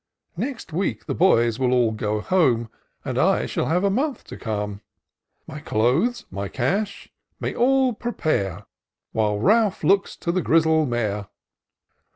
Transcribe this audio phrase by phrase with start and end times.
[0.35, 2.71] Next week the boys will all go home.
[3.05, 4.81] And I shall have a month to come.
[5.45, 8.65] My clothes, my cash, my all prepare;
[9.11, 11.27] While Ralph looks to the grizzle mare.